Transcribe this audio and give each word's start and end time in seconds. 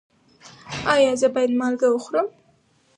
ایا 0.93 1.11
زه 1.21 1.27
باید 1.33 1.51
مالګه 1.59 1.87
وخورم؟ 1.91 2.27